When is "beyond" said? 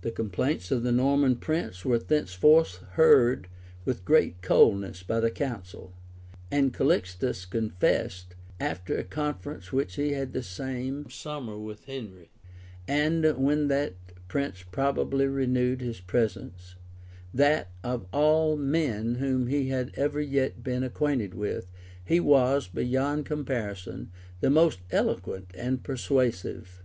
22.66-23.24